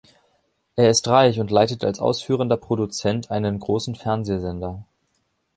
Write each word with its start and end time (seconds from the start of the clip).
Er 0.77 0.89
ist 0.89 1.07
reich 1.09 1.39
und 1.39 1.51
leitet 1.51 1.83
als 1.83 1.99
ausführender 1.99 2.57
Produzent 2.57 3.29
einen 3.29 3.59
großen 3.59 3.93
Fernsehsender. 3.93 4.83